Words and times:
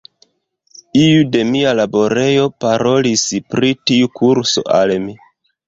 Iu 1.01 1.19
de 1.35 1.43
mia 1.49 1.73
laborejo 1.81 2.47
parolis 2.67 3.27
pri 3.55 3.73
tiu 3.91 4.13
kurso 4.19 4.69
al 4.83 4.99
mi. 5.09 5.19